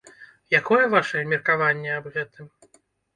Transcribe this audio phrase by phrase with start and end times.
[0.59, 2.49] Якое ваша меркаванне аб гэтым?